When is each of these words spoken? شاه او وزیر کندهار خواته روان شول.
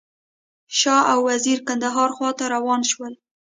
شاه 0.77 1.01
او 1.13 1.19
وزیر 1.29 1.59
کندهار 1.67 2.09
خواته 2.17 2.45
روان 2.53 2.81
شول. 2.91 3.13